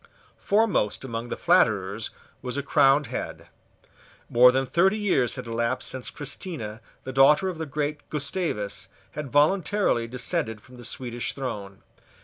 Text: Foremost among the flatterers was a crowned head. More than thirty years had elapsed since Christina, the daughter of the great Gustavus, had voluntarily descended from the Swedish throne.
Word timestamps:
Foremost 0.39 1.05
among 1.05 1.29
the 1.29 1.37
flatterers 1.37 2.09
was 2.41 2.57
a 2.57 2.63
crowned 2.63 3.05
head. 3.05 3.49
More 4.31 4.51
than 4.51 4.65
thirty 4.65 4.97
years 4.97 5.35
had 5.35 5.45
elapsed 5.45 5.87
since 5.87 6.09
Christina, 6.09 6.81
the 7.03 7.13
daughter 7.13 7.49
of 7.49 7.59
the 7.59 7.67
great 7.67 8.09
Gustavus, 8.09 8.87
had 9.11 9.31
voluntarily 9.31 10.07
descended 10.07 10.59
from 10.59 10.77
the 10.77 10.85
Swedish 10.85 11.33
throne. 11.33 11.83